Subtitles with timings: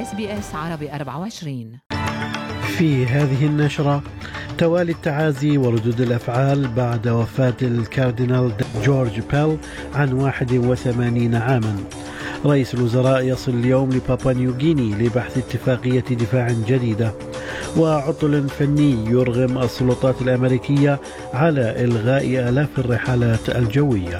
[0.00, 1.78] SBS عربي 24
[2.78, 4.02] في هذه النشرة
[4.58, 8.52] توالي التعازي وردود الأفعال بعد وفاة الكاردينال
[8.84, 9.58] جورج بيل
[9.94, 11.76] عن 81 عاما.
[12.46, 17.12] رئيس الوزراء يصل اليوم لبابا نيوغيني لبحث اتفاقية دفاع جديدة.
[17.76, 21.00] وعطل فني يرغم السلطات الأمريكية
[21.34, 24.18] على إلغاء آلاف الرحلات الجوية.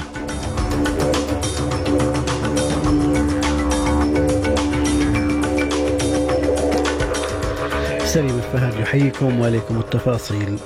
[8.11, 10.59] سليم الفهد يحييكم وعليكم التفاصيل.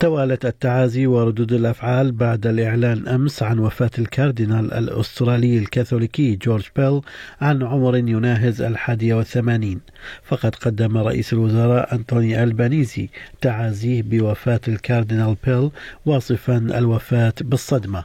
[0.00, 7.00] توالت التعازي وردود الأفعال بعد الإعلان أمس عن وفاة الكاردينال الأسترالي الكاثوليكي جورج بيل
[7.40, 9.80] عن عمر يناهز الحادية والثمانين.
[10.24, 13.08] فقد قدم رئيس الوزراء أنتوني ألبانيزي
[13.40, 15.70] تعازيه بوفاة الكاردينال بيل
[16.06, 18.04] واصفا الوفاة بالصدمة.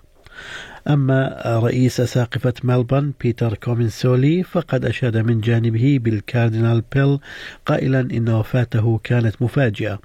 [0.90, 7.20] أما رئيس أساقفة ملبورن بيتر كومنسولي فقد أشاد من جانبه بالكاردينال بيل
[7.66, 10.00] قائلا إن وفاته كانت مفاجئة.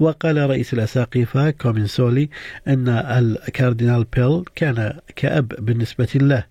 [0.00, 2.28] وقال رئيس الأساقفة كومنسولي
[2.68, 6.44] أن الكاردينال بيل كان كأب بالنسبة له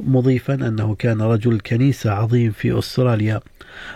[0.00, 3.40] مضيفا أنه كان رجل كنيسة عظيم في أستراليا.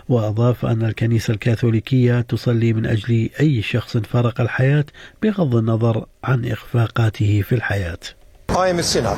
[0.09, 4.85] وأضاف أن الكنيسة الكاثوليكية تصلي من أجل أي شخص فارق الحياة
[5.23, 7.99] بغض النظر عن إخفاقاته في الحياة.
[8.59, 9.15] I am a sinner.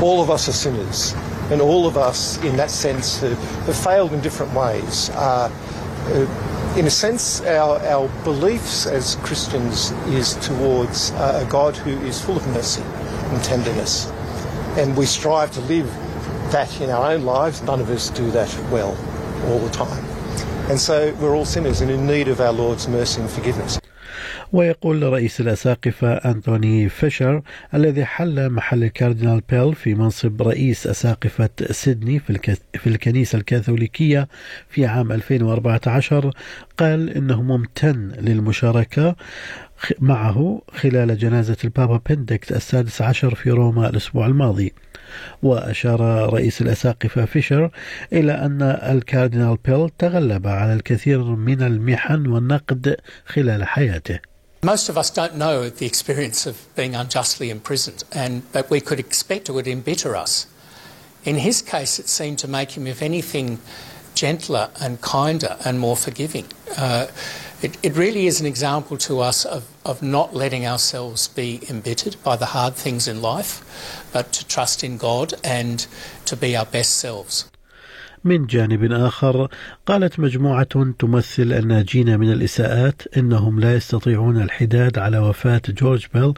[0.00, 1.14] All of us are sinners.
[1.50, 5.10] And all of us, in that sense, have, have failed in different ways.
[5.10, 11.76] Uh, uh, in a sense, our, our beliefs as Christians is towards uh, a God
[11.76, 14.06] who is full of mercy and tenderness.
[14.78, 15.86] And we strive to live
[16.52, 17.62] that in our own lives.
[17.62, 18.96] None of us do that well
[19.46, 20.04] all the time.
[20.70, 23.80] And so we're all sinners and in need of our Lord's mercy and forgiveness.
[24.56, 27.42] ويقول رئيس الأساقفة أنتوني فيشر
[27.74, 32.18] الذي حل محل الكاردينال بيل في منصب رئيس أساقفة سيدني
[32.74, 34.28] في الكنيسة الكاثوليكية
[34.68, 36.30] في عام 2014
[36.76, 39.16] قال إنه ممتن للمشاركة
[40.00, 44.72] معه خلال جنازة البابا بندكت السادس عشر في روما الأسبوع الماضي.
[45.42, 46.00] وأشار
[46.34, 47.70] رئيس الأساقفة فيشر
[48.12, 54.20] إلى أن الكاردينال بيل تغلب على الكثير من المحن والنقد خلال حياته.
[54.66, 58.98] Most of us don't know the experience of being unjustly imprisoned, and but we could
[58.98, 60.48] expect it would embitter us.
[61.22, 63.60] In his case, it seemed to make him, if anything,
[64.16, 66.46] gentler and kinder and more forgiving.
[66.76, 67.06] Uh,
[67.62, 72.16] it, it, really is an example to us of, of not letting ourselves be embittered
[72.24, 73.62] by the hard things in life,
[74.12, 75.86] but to trust in God and
[76.24, 77.48] to be our best selves.
[78.24, 79.48] من جانب آخر
[79.86, 86.34] قالت مجموعة تمثل الناجين من الإساءات إنهم لا يستطيعون الحداد على وفاة جورج بيل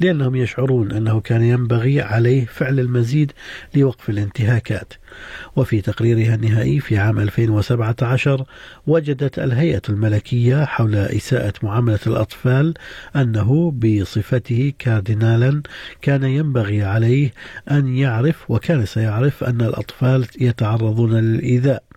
[0.00, 3.32] لأنهم يشعرون أنه كان ينبغي عليه فعل المزيد
[3.74, 4.92] لوقف الانتهاكات.
[5.56, 8.44] وفي تقريرها النهائي في عام 2017
[8.86, 12.74] وجدت الهيئة الملكية حول إساءة معاملة الأطفال
[13.16, 15.62] أنه بصفته كاردينالا
[16.02, 17.32] كان ينبغي عليه
[17.70, 21.89] أن يعرف وكان سيعرف أن الأطفال يتعرضون للإيذاء.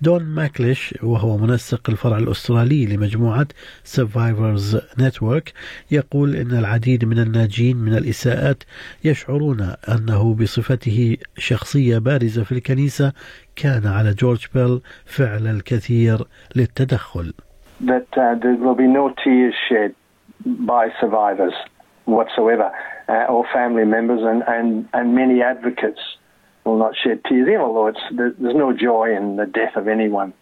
[0.00, 3.46] دون ماكليش وهو منسق الفرع الأسترالي لمجموعة
[3.96, 5.52] Survivors Network
[5.90, 8.62] يقول إن العديد من الناجين من الإساءات
[9.04, 13.12] يشعرون أنه بصفته شخصية بارزة في الكنيسة
[13.56, 17.32] كان على جورج بيل فعل الكثير للتدخل.
[17.80, 19.94] That uh, there will be no tears shed
[20.44, 21.54] by survivors
[22.06, 22.70] whatsoever,
[23.08, 26.00] uh, or family members, and, and, and many advocates
[26.64, 30.32] will not shed tears, even although it's, there's no joy in the death of anyone.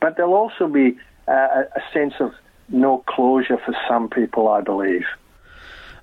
[0.00, 0.96] But there'll also be
[1.28, 2.30] uh, a sense of
[2.68, 5.06] no closure for some people, I believe.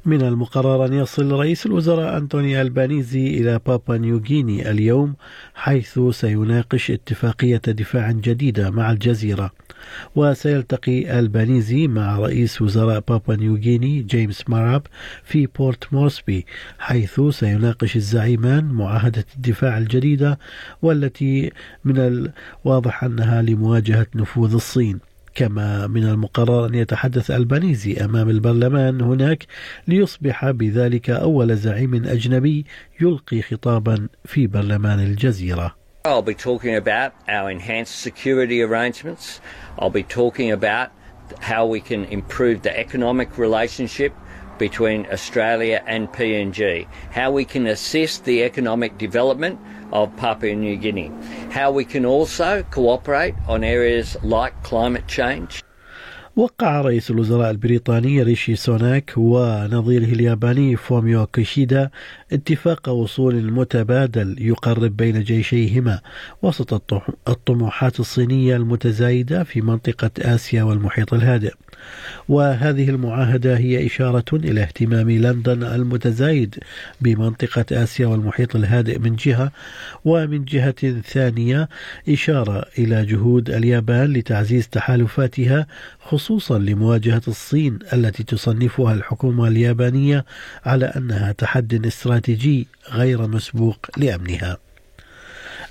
[0.06, 5.16] من المقرر أن يصل رئيس الوزراء أنتوني ألبانيزي إلى بابا نيوغيني اليوم
[5.56, 9.51] حيث سيناقش اتفاقية دفاع جديدة مع الجزيرة
[10.16, 14.82] وسيلتقي البانيزي مع رئيس وزراء بابا نيوغيني جيمس ماراب
[15.24, 16.46] في بورت مورسبي
[16.80, 20.40] حيث سيناقش الزعيمان معاهدة الدفاع الجديدة
[20.81, 21.52] والتي
[21.86, 21.98] من
[22.66, 25.00] الواضح أنها لمواجهة نفوذ الصين.
[25.36, 29.46] كما من المقرر أن يتحدث البانيزي أمام البرلمان هناك
[29.88, 32.66] ليصبح بذلك أول زعيم أجنبي
[33.02, 35.82] يلقي خطابا في برلمان الجزيرة.
[36.05, 39.41] I'll be talking about our enhanced security arrangements.
[39.79, 40.91] I'll be talking about
[41.41, 44.12] how we can improve the economic relationship
[44.59, 49.59] between Australia and PNG, how we can assist the economic development
[49.93, 51.12] of Papua New Guinea,
[51.50, 55.62] how we can also cooperate on areas like climate change.
[56.37, 61.91] وقع رئيس الوزراء البريطاني ريشي سوناك ونظيره الياباني فوميو كيشيدا
[62.33, 66.00] اتفاق وصول متبادل يقرب بين جيشيهما
[66.41, 66.74] وسط
[67.30, 71.53] الطموحات الصينية المتزايدة في منطقة آسيا والمحيط الهادئ.
[72.30, 76.56] وهذه المعاهدة هي إشارة إلى اهتمام لندن المتزايد
[77.01, 79.51] بمنطقة آسيا والمحيط الهادئ من جهة
[80.06, 81.69] ومن جهة ثانية
[82.09, 85.68] إشارة إلى جهود اليابان لتعزيز تحالفاتها
[86.00, 90.25] خصوصا لمواجهة الصين التي تصنفها الحكومة اليابانية
[90.65, 92.23] على أنها تحد استراتيجي
[92.92, 94.58] غير مسبوق لأمنها.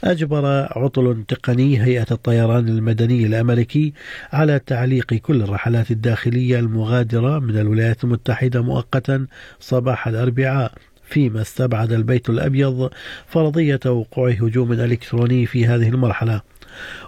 [0.05, 3.93] أجبر عطل تقني هيئة الطيران المدني الأمريكي
[4.33, 9.27] على تعليق كل الرحلات الداخلية المغادرة من الولايات المتحدة مؤقتا
[9.61, 10.73] صباح الأربعاء
[11.05, 12.91] فيما استبعد البيت الأبيض
[13.27, 16.41] فرضية وقوع هجوم إلكتروني في هذه المرحلة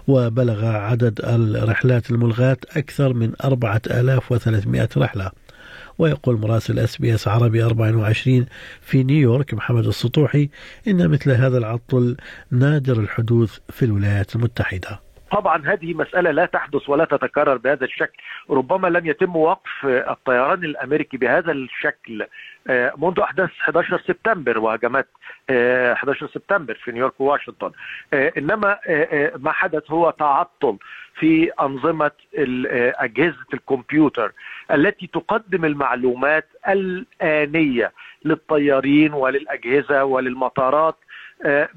[0.07, 5.31] وبلغ عدد الرحلات الملغاة أكثر من 4300 رحلة
[5.97, 8.45] ويقول مراسل SBS عربي 24
[8.81, 10.49] في نيويورك محمد السطوحي
[10.87, 12.17] إن مثل هذا العطل
[12.51, 15.04] نادر الحدوث في الولايات المتحدة.
[15.31, 18.17] طبعا هذه مسألة لا تحدث ولا تتكرر بهذا الشكل.
[18.49, 22.25] ربما لم يتم وقف الطيران الأمريكي بهذا الشكل
[22.67, 25.07] آه، منذ أحداث 11 سبتمبر وهجمات
[25.49, 27.71] 11 آه، سبتمبر في نيويورك وواشنطن.
[28.13, 28.77] آه، إنما
[29.37, 30.77] ما حدث هو تعطل
[31.19, 32.11] في أنظمة
[32.99, 34.31] أجهزة الكمبيوتر
[34.71, 37.91] التي تقدم المعلومات الآنية
[38.25, 40.95] للطيارين وللأجهزة وللمطارات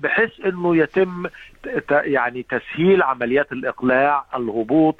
[0.02, 1.26] بحيث إنه يتم
[1.90, 4.96] يعني تسهيل عمليات الإقلاع الهبوط.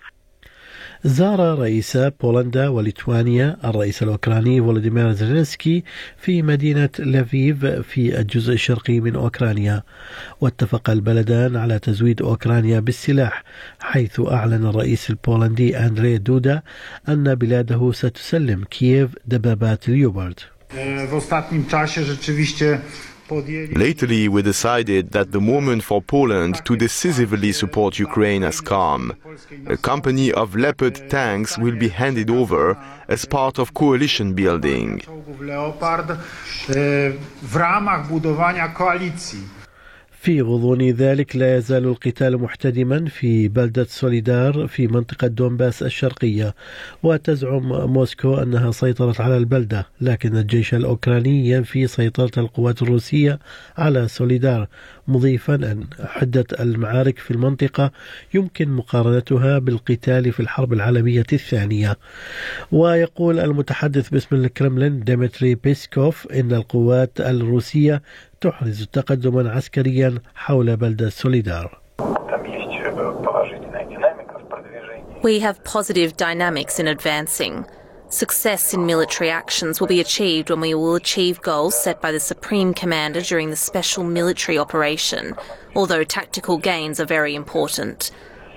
[1.05, 5.85] زار رئيس بولندا وليتوانيا الرئيس الأوكراني فولوديمير زيلينسكي
[6.17, 9.83] في مدينة لافيف في الجزء الشرقي من أوكرانيا.
[10.41, 13.43] واتفق البلدان على تزويد أوكرانيا بالسلاح
[13.81, 16.63] حيث أعلن الرئيس البولندي أندري دودا
[17.09, 20.41] أن بلاده ستسلم كييف دبابات ليوبارد.
[21.09, 22.81] W ostatnim czasie rzeczywiście
[23.31, 29.13] Lately, we decided that the moment for Poland to decisively support Ukraine has come.
[29.67, 32.77] A company of Leopard tanks will be handed over
[33.09, 35.03] as part of coalition building.
[40.21, 46.55] في غضون ذلك لا يزال القتال محتدما في بلدة سوليدار في منطقة دونباس الشرقية
[47.03, 53.39] وتزعم موسكو أنها سيطرت على البلدة لكن الجيش الأوكراني ينفي سيطرة القوات الروسية
[53.77, 54.69] على سوليدار
[55.09, 57.93] مضيفا أن حدة المعارك في المنطقة
[58.35, 61.97] يمكن مقارنتها بالقتال في الحرب العالمية الثانية.
[62.73, 68.03] ويقول المتحدث باسم الكرملين ديمتري بيسكوف إن القوات الروسية
[68.42, 71.84] تحرز تقدما عسكريا حول بلدة سوليدار
[75.24, 77.66] We have positive dynamics in advancing.
[78.10, 82.20] Success in military actions will be achieved when we will achieve goals set by the
[82.20, 85.34] Supreme Commander during the special military operation,
[85.76, 88.12] although tactical gains are very important.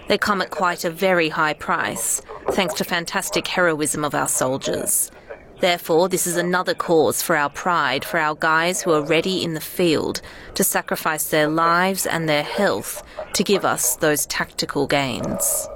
[0.09, 2.21] They come at quite a very high price,
[2.51, 5.11] thanks to fantastic heroism of our soldiers.
[5.61, 9.55] Therefore, this is another cause for our pride for our guys who are ready in
[9.55, 10.21] the field
[10.55, 15.69] to sacrifice their lives and their health to give us those tactical gains.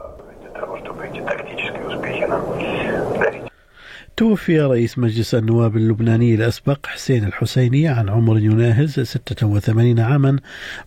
[4.16, 10.38] توفي رئيس مجلس النواب اللبناني الأسبق حسين الحسيني عن عمر يناهز 86 عاما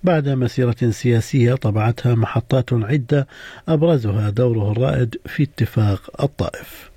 [0.04, 3.28] بعد مسيرة سياسية طبعتها محطات عدة
[3.68, 6.92] أبرزها دوره الرائد في اتفاق الطائف.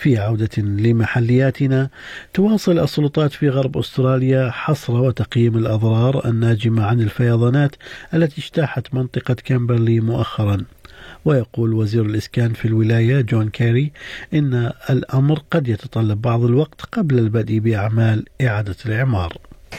[0.00, 1.90] في عودة لمحلياتنا
[2.34, 7.76] تواصل السلطات في غرب أستراليا حصر وتقييم الأضرار الناجمة عن الفيضانات
[8.14, 10.64] التي اجتاحت منطقة كامبرلي مؤخرا
[11.24, 13.92] ويقول وزير الإسكان في الولاية جون كيري
[14.34, 19.32] إن الأمر قد يتطلب بعض الوقت قبل البدء بأعمال إعادة الإعمار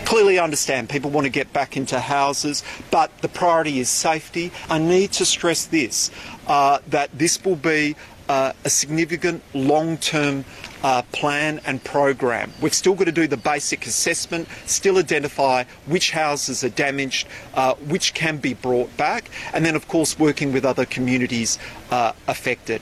[0.05, 4.51] clearly understand people want to get back into houses, but the priority is safety.
[4.69, 6.11] I need to stress this
[6.47, 7.95] uh, that this will be
[8.31, 10.45] uh, a significant long term
[10.83, 12.53] uh, plan and program.
[12.61, 17.73] We've still got to do the basic assessment, still identify which houses are damaged, uh,
[17.93, 21.59] which can be brought back, and then, of course, working with other communities
[21.91, 22.81] uh, affected.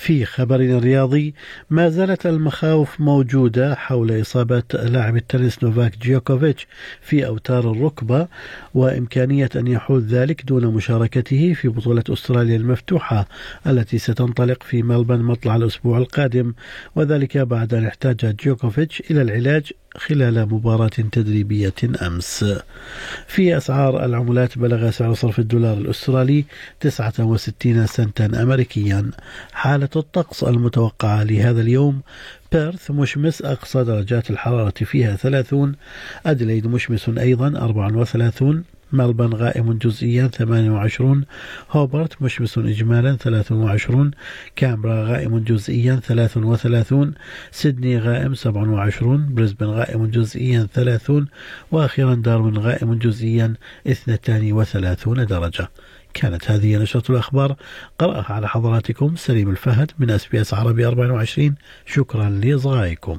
[0.00, 1.34] في خبرنا الرياضي
[1.70, 6.66] ما زالت المخاوف موجودة حول إصابة لاعب التنس نوفاك جيوكوفيتش
[7.00, 8.28] في أوتار الركبة
[8.74, 13.28] وإمكانية أن يحول ذلك دون مشاركته في بطولة أستراليا المفتوحة
[13.66, 16.54] التي ستنطلق في ملبن مطلع الأسبوع القادم.
[16.96, 22.44] وذلك بعد أن احتاج جيوكوفيتش إلى العلاج خلال مباراة تدريبية أمس.
[23.26, 26.44] في أسعار العملات بلغ سعر صرف الدولار الأسترالي
[26.80, 29.10] 69 سنتا أمريكيا.
[29.52, 32.00] حالة الطقس المتوقعة لهذا اليوم
[32.52, 35.74] بيرث مشمس أقصى درجات الحرارة فيها 30
[36.26, 41.24] أدليد مشمس أيضا 34 ملبن غائم جزئيا 28
[41.70, 44.10] هوبرت مشمس إجمالا 23
[44.56, 47.14] كامبرا غائم جزئيا 33
[47.50, 51.26] سيدني غائم 27 بريسبن غائم جزئيا 30
[51.72, 53.54] وأخيرا داروين غائم جزئيا
[53.86, 55.68] 32 درجة.
[56.14, 57.56] كانت هذه نشرة الأخبار.
[57.98, 61.54] قرأها على حضراتكم سليم الفهد من أس بي أس عربي 24
[61.86, 63.18] شكرا لإصغائكم.